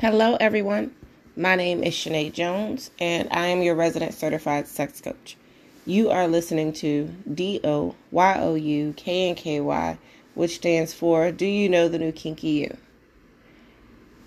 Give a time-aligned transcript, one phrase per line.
[0.00, 0.94] Hello, everyone.
[1.36, 5.36] My name is Shanae Jones, and I am your resident certified sex coach.
[5.84, 9.98] You are listening to D O Y O U K N K Y,
[10.32, 12.78] which stands for Do You Know the New Kinky You?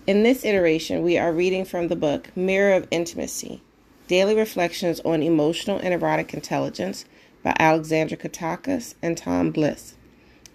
[0.06, 3.60] In this iteration, we are reading from the book Mirror of Intimacy
[4.06, 7.04] Daily Reflections on Emotional and Erotic Intelligence
[7.42, 9.96] by Alexandra Katehakis and Tom Bliss.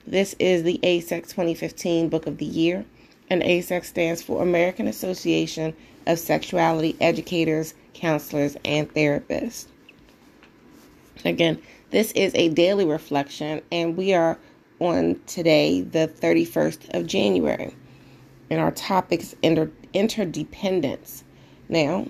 [0.07, 2.85] This is the AASECT 2015 Book of the Year,
[3.29, 5.75] and AASECT stands for American Association
[6.07, 9.67] of Sexuality Educators, Counselors, and Therapists.
[11.25, 11.61] Again,
[11.91, 14.37] this is a daily reflection, and we are
[14.79, 17.75] on today, the 31st of January.
[18.49, 21.23] And our topic is inter- interdependence.
[21.67, 22.07] Now,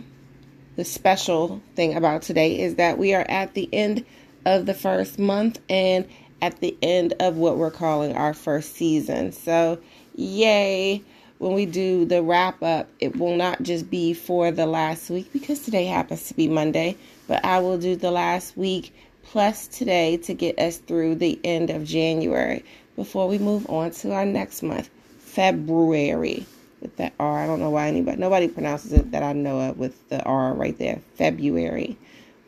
[0.75, 4.05] the special thing about today is that we are at the end
[4.45, 6.07] of the first month and
[6.41, 9.31] at the end of what we're calling our first season.
[9.31, 9.79] So,
[10.15, 11.03] yay!
[11.39, 15.31] When we do the wrap up, it will not just be for the last week
[15.31, 16.97] because today happens to be Monday,
[17.29, 21.69] but I will do the last week plus today to get us through the end
[21.69, 22.65] of January
[22.97, 26.45] before we move on to our next month, February.
[26.81, 29.77] With that R, I don't know why anybody nobody pronounces it that I know of
[29.77, 31.95] with the R right there, February.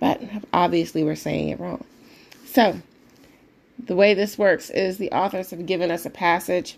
[0.01, 1.85] But obviously we're saying it wrong.
[2.45, 2.81] So,
[3.85, 6.77] the way this works is the authors have given us a passage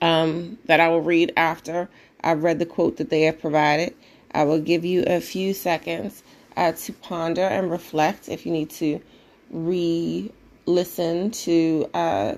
[0.00, 1.88] um, that I will read after
[2.22, 3.94] I've read the quote that they have provided.
[4.32, 6.22] I will give you a few seconds
[6.56, 8.28] uh, to ponder and reflect.
[8.28, 9.00] If you need to
[9.50, 10.32] re
[10.66, 12.34] listen to uh,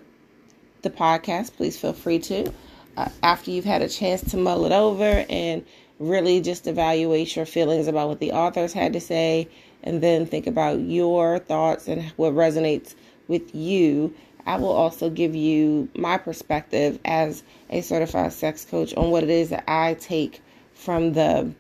[0.83, 2.53] the podcast, please feel free to.
[2.97, 5.65] Uh, after you've had a chance to mull it over and
[5.99, 9.49] really just evaluate your feelings about what the authors had to say,
[9.83, 12.95] and then think about your thoughts and what resonates
[13.27, 14.15] with you.
[14.49, 19.29] I will also give you my perspective as a certified sex coach on what it
[19.29, 20.41] is that I take
[20.73, 21.53] from the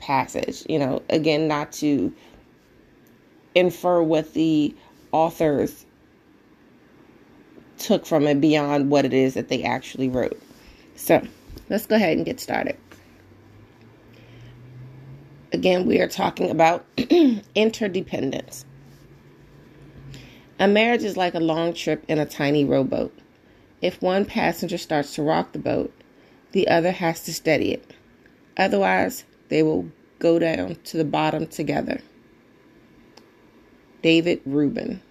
[0.00, 0.64] passage.
[0.68, 2.12] You know, again, not to
[3.54, 4.74] infer what the
[5.12, 5.86] authors
[7.78, 10.42] took from it beyond what it is that they actually wrote.
[10.96, 11.22] So
[11.68, 12.76] let's go ahead and get started.
[15.52, 16.84] Again, we are talking about
[17.54, 18.64] interdependence.
[20.64, 23.12] A marriage is like a long trip in a tiny rowboat.
[23.82, 25.92] If one passenger starts to rock the boat,
[26.52, 27.92] the other has to steady it.
[28.56, 32.00] Otherwise, they will go down to the bottom together.
[34.00, 35.02] David Reuben.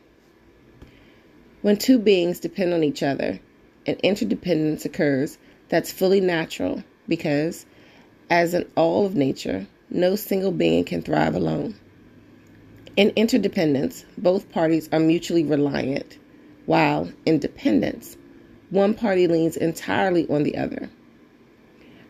[1.62, 3.40] When two beings depend on each other,
[3.86, 5.38] an interdependence occurs
[5.70, 7.68] that's fully natural because,
[8.28, 11.76] as in all of nature, no single being can thrive alone.
[12.96, 16.20] In interdependence, both parties are mutually reliant,
[16.68, 18.18] while in dependence,
[18.70, 20.92] one party leans entirely on the other.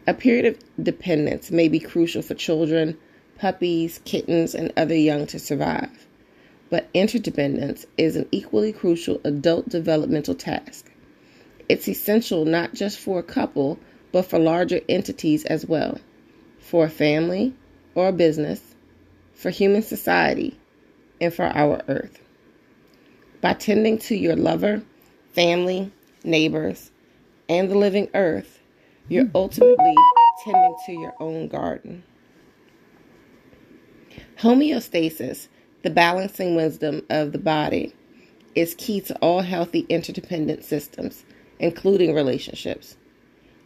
[0.05, 2.97] A period of dependence may be crucial for children,
[3.38, 6.05] puppies, kittens, and other young to survive,
[6.69, 10.91] but interdependence is an equally crucial adult developmental task.
[11.69, 13.79] It's essential not just for a couple,
[14.11, 15.97] but for larger entities as well,
[16.59, 17.53] for a family
[17.95, 18.75] or a business,
[19.33, 20.59] for human society,
[21.19, 22.19] and for our earth.
[23.41, 24.81] By tending to your lover,
[25.34, 25.91] family,
[26.24, 26.91] neighbors,
[27.50, 28.59] and the living earth,
[29.09, 29.96] you're ultimately
[30.44, 32.03] tending to your own garden.
[34.38, 35.47] Homeostasis,
[35.84, 37.94] the balancing wisdom of the body,
[38.56, 41.23] is key to all healthy interdependent systems,
[41.59, 42.97] including relationships.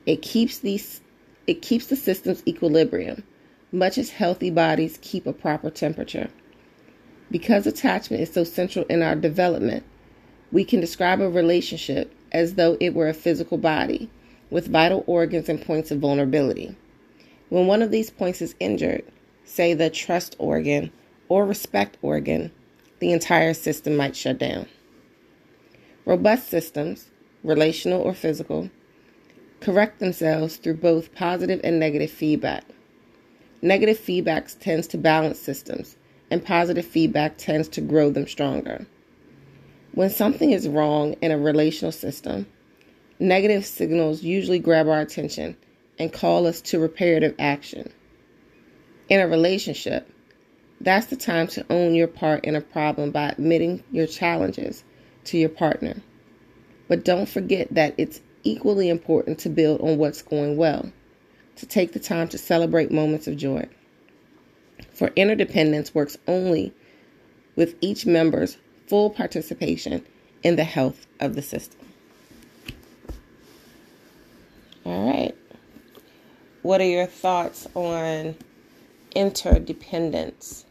[0.06, 1.02] It keeps these
[1.46, 3.24] it keeps the system's equilibrium,
[3.72, 6.30] much as healthy bodies keep a proper temperature.
[7.30, 9.84] Because attachment is so central in our development,
[10.52, 14.10] we can describe a relationship as though it were a physical body
[14.50, 16.76] with vital organs and points of vulnerability.
[17.50, 19.04] When one of these points is injured,
[19.44, 20.92] say the trust organ
[21.28, 22.52] or respect organ,
[23.00, 24.68] the entire system might shut down.
[26.06, 27.10] Robust systems,
[27.44, 28.70] relational or physical,
[29.60, 32.64] correct themselves through both positive and negative feedback.
[33.62, 35.97] Negative feedback tends to balance systems
[36.30, 38.86] and positive feedback tends to grow them stronger.
[39.94, 42.46] When something is wrong in a relational system,
[43.20, 45.58] negative signals usually grab our attention
[45.98, 47.92] and call us to reparative action.
[49.10, 50.10] In a relationship,
[50.82, 54.84] that's the time to own your part in a problem by admitting your challenges
[55.26, 55.96] to your partner.
[56.88, 60.92] But don't forget that it's equally important to build on what's going well,
[61.56, 63.68] to take the time to celebrate moments of joy
[64.98, 66.74] for interdependence works only
[67.56, 68.58] with each member's
[68.88, 70.04] full participation
[70.42, 71.80] in the health of the system.
[74.84, 75.36] All right.
[76.64, 78.36] what are your thoughts on
[79.14, 80.66] interdependence?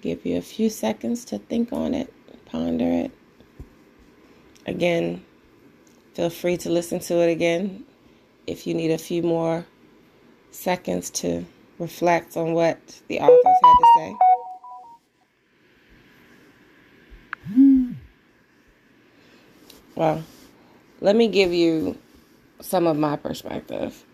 [0.00, 2.12] Give you a few seconds to think on it,
[2.46, 3.12] ponder it.
[4.66, 5.24] Again,
[6.14, 7.84] feel free to listen to it again
[8.46, 9.64] if you need a few more
[10.50, 11.44] seconds to
[11.78, 12.78] reflect on what
[13.08, 14.16] the authors had to say.
[19.94, 20.24] Well,
[21.00, 21.98] let me give you
[22.60, 24.04] some of my perspective.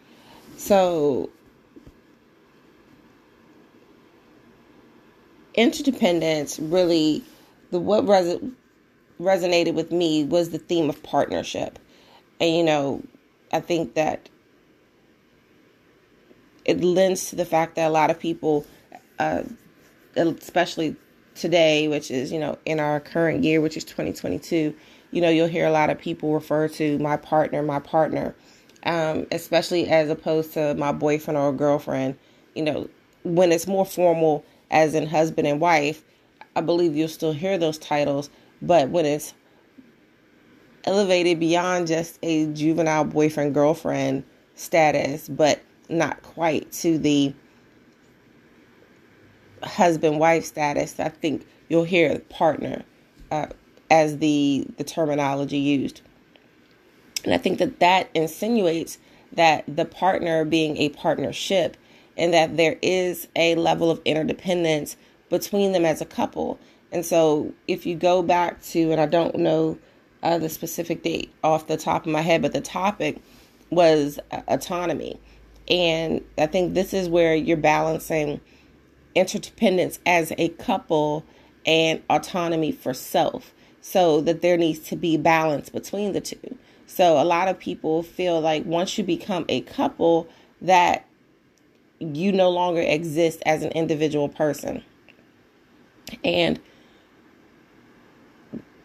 [0.57, 1.31] So,
[5.55, 7.25] interdependence really
[7.71, 8.41] the what res-
[9.21, 11.79] resonated with me was the theme of partnership.
[12.41, 13.03] And you know,
[13.57, 14.29] I think that
[16.67, 18.67] it lends to the fact that a lot of people,
[19.19, 19.45] uh,
[20.15, 20.95] especially
[21.35, 24.75] today, which is, you know, in our current year, which is 2022,
[25.11, 28.35] you know, you'll hear a lot of people refer to my partner, my partner,
[28.83, 32.19] um, especially as opposed to my boyfriend or girlfriend.
[32.55, 32.91] You know,
[33.23, 36.03] when it's more formal, as in husband and wife,
[36.55, 38.29] I believe you'll still hear those titles.
[38.61, 39.33] But when it's
[40.87, 44.25] elevated beyond just a juvenile boyfriend girlfriend
[44.55, 47.35] status, but not quite to the
[49.63, 50.99] husband wife status.
[50.99, 52.85] I think you'll hear partner
[53.31, 53.47] uh,
[53.91, 56.03] as the the terminology used,
[57.25, 58.99] and I think that that insinuates
[59.33, 61.77] that the partner being a partnership
[62.17, 64.97] and that there is a level of interdependence
[65.29, 66.59] between them as a couple.
[66.93, 69.79] And so, if you go back to, and I don't know
[70.27, 73.19] uh, the specific date off the top of my head, but the topic
[73.71, 74.19] was
[74.49, 75.21] autonomy.
[75.69, 78.41] And I think this is where you're balancing
[79.15, 81.25] interdependence as a couple
[81.65, 86.59] and autonomy for self so that there needs to be balance between the two.
[86.89, 90.29] So a lot of people feel like once you become a couple
[90.61, 91.07] that
[92.01, 94.83] you no longer exist as an individual person.
[96.25, 96.61] And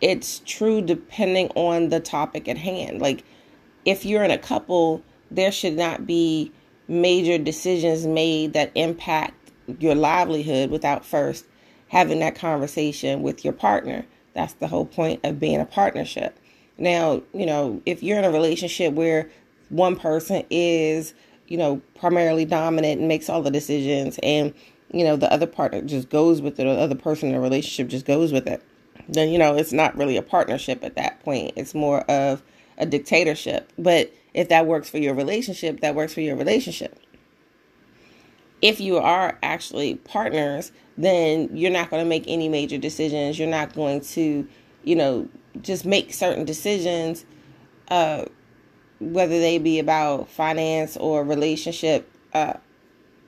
[0.01, 3.01] it's true depending on the topic at hand.
[3.01, 3.23] Like
[3.85, 6.51] if you're in a couple, there should not be
[6.87, 11.45] major decisions made that impact your livelihood without first
[11.87, 14.05] having that conversation with your partner.
[14.33, 16.37] That's the whole point of being a partnership.
[16.77, 19.29] Now, you know, if you're in a relationship where
[19.69, 21.13] one person is,
[21.47, 24.53] you know, primarily dominant and makes all the decisions and,
[24.93, 27.41] you know, the other partner just goes with it or the other person in the
[27.41, 28.63] relationship just goes with it,
[29.11, 31.53] then, you know, it's not really a partnership at that point.
[31.57, 32.41] It's more of
[32.77, 33.71] a dictatorship.
[33.77, 36.97] But if that works for your relationship, that works for your relationship.
[38.61, 43.37] If you are actually partners, then you're not going to make any major decisions.
[43.37, 44.47] You're not going to,
[44.83, 45.27] you know,
[45.61, 47.25] just make certain decisions,
[47.89, 48.25] uh,
[48.99, 52.53] whether they be about finance or relationship uh,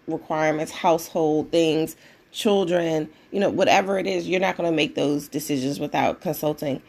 [0.07, 1.97] requirements, household things,
[2.33, 6.81] children, you know, whatever it is, you're not going to make those decisions without consulting,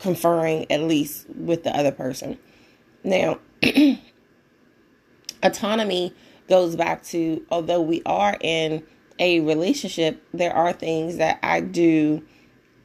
[0.00, 2.38] conferring at least with the other person.
[3.04, 3.38] Now,
[5.42, 6.14] autonomy
[6.48, 8.82] goes back to although we are in
[9.18, 12.22] a relationship, there are things that I do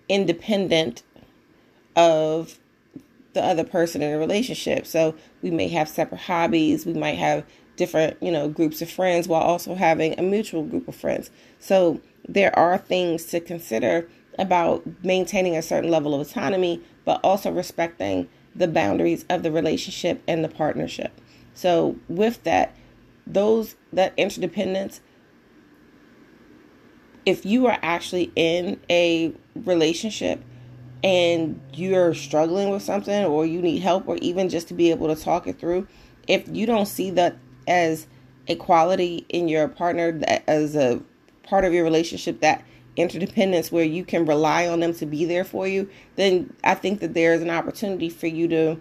[0.08, 1.04] independent
[1.96, 2.60] of
[3.34, 4.86] the other person in a relationship.
[4.86, 7.46] So we may have separate hobbies, we might have
[7.80, 11.32] different, you know, groups of friends while also having a mutual group of friends.
[11.58, 14.08] So there are things to consider
[14.38, 20.22] about maintaining a certain level of autonomy, but also respecting the boundaries of the relationship
[20.28, 21.20] and the partnership.
[21.54, 22.76] So with that,
[23.26, 25.02] those that interdependence
[27.26, 30.44] if you are actually in a relationship
[31.04, 35.14] and you're struggling with something or you need help or even just to be able
[35.14, 35.88] to talk it through,
[36.28, 37.38] if you don't see that
[37.70, 38.08] as
[38.48, 41.02] a quality in your partner that as a
[41.44, 45.46] part of your relationship that interdependence where you can rely on them to be there
[45.46, 48.80] for you, then I think that there's an opportunity for you to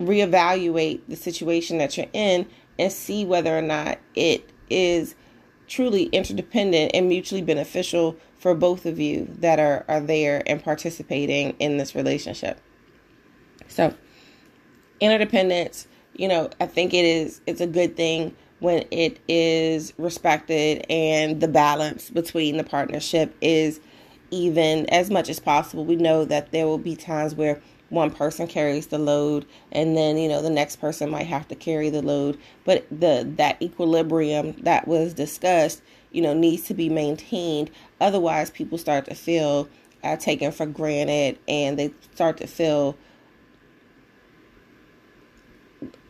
[0.00, 2.46] reevaluate the situation that you're in
[2.78, 5.14] and see whether or not it is
[5.66, 11.56] truly interdependent and mutually beneficial for both of you that are, are there and participating
[11.58, 12.60] in this relationship.
[13.68, 13.94] So,
[15.00, 20.86] interdependence, you know, I think it is it's a good thing when it is respected
[20.88, 23.80] and the balance between the partnership is
[24.30, 25.84] even as much as possible.
[25.84, 30.16] We know that there will be times where one person carries the load and then
[30.16, 34.52] you know the next person might have to carry the load but the that equilibrium
[34.62, 39.68] that was discussed you know needs to be maintained otherwise people start to feel
[40.02, 42.96] uh, taken for granted and they start to feel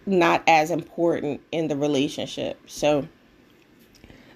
[0.06, 2.60] not as important in the relationship.
[2.66, 3.08] So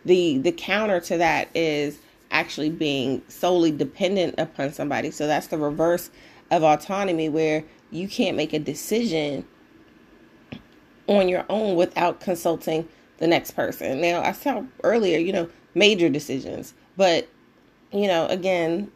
[0.05, 1.99] the the counter to that is
[2.31, 5.11] actually being solely dependent upon somebody.
[5.11, 6.11] So that's the reverse
[6.51, 9.47] of autonomy where you can't make a decision
[11.07, 12.87] on your own without consulting
[13.19, 14.01] the next person.
[14.01, 17.29] Now, I said earlier, you know, major decisions, but
[17.93, 18.91] you know, again,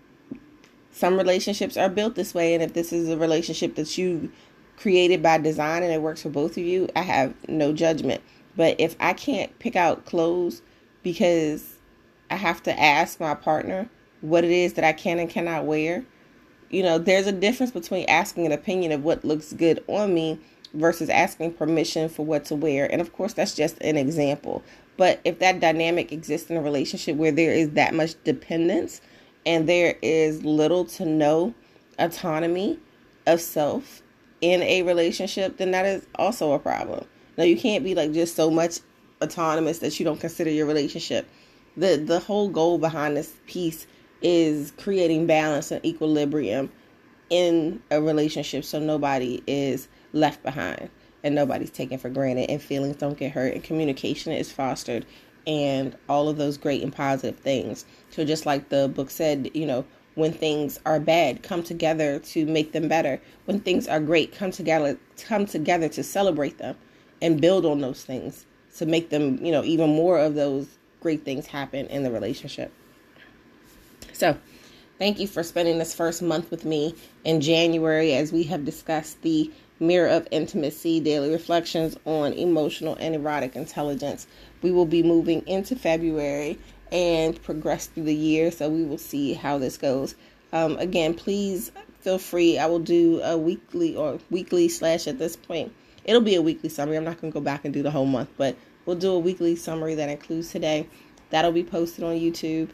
[0.92, 4.30] some relationships are built this way and if this is a relationship that you
[4.76, 8.22] created by design and it works for both of you, I have no judgment.
[8.56, 10.62] But if I can't pick out clothes
[11.02, 11.78] because
[12.30, 13.88] I have to ask my partner
[14.20, 16.04] what it is that I can and cannot wear,
[16.70, 20.38] you know, there's a difference between asking an opinion of what looks good on me
[20.74, 22.90] versus asking permission for what to wear.
[22.90, 24.62] And of course, that's just an example.
[24.96, 29.00] But if that dynamic exists in a relationship where there is that much dependence
[29.44, 31.54] and there is little to no
[31.98, 32.78] autonomy
[33.26, 34.02] of self
[34.42, 37.06] in a relationship, then that is also a problem.
[37.38, 38.80] Now you can't be like just so much
[39.22, 41.26] autonomous that you don't consider your relationship.
[41.76, 43.86] The the whole goal behind this piece
[44.20, 46.70] is creating balance and equilibrium
[47.30, 50.90] in a relationship so nobody is left behind
[51.24, 55.06] and nobody's taken for granted and feelings don't get hurt and communication is fostered
[55.46, 57.84] and all of those great and positive things.
[58.10, 59.84] So just like the book said, you know,
[60.14, 61.42] when things are bad.
[61.42, 63.20] Come together to make them better.
[63.44, 66.76] When things are great come together come together to celebrate them
[67.20, 70.66] and build on those things to make them you know even more of those
[71.00, 72.72] great things happen in the relationship.
[74.12, 74.36] So
[74.98, 79.20] thank you for spending this first month with me in january as we have discussed
[79.22, 79.50] the
[79.80, 84.28] mirror of intimacy daily reflections on emotional and erotic intelligence.
[84.62, 86.58] We will be moving into february
[86.92, 88.50] and progress through the year.
[88.52, 90.14] So we will see how this goes.
[90.52, 92.58] Um, again, please feel free.
[92.58, 95.72] I will do a weekly or weekly slash at this point.
[96.04, 96.96] It'll be a weekly summary.
[96.96, 99.18] I'm not going to go back and do the whole month, but we'll do a
[99.18, 100.86] weekly summary that includes today.
[101.30, 102.68] That'll be posted on YouTube.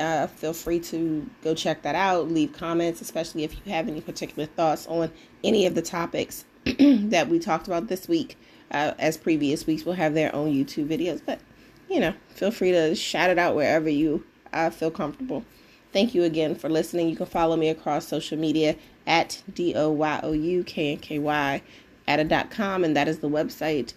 [0.00, 2.28] Uh, feel free to go check that out.
[2.28, 5.12] Leave comments, especially if you have any particular thoughts on
[5.44, 8.36] any of the topics that we talked about this week.
[8.70, 11.38] Uh, as previous weeks will have their own YouTube videos, but
[11.88, 15.44] you know, feel free to shout it out wherever you uh, feel comfortable.
[15.92, 17.08] Thank you again for listening.
[17.08, 18.76] You can follow me across social media
[19.06, 21.62] at D O Y O U K N K Y
[22.06, 23.94] at a dot com, and that is the website.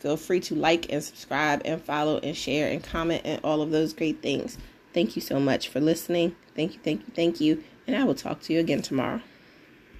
[0.00, 3.70] Feel free to like and subscribe and follow and share and comment and all of
[3.70, 4.58] those great things.
[4.92, 6.34] Thank you so much for listening.
[6.56, 7.62] Thank you, thank you, thank you.
[7.86, 9.20] And I will talk to you again tomorrow.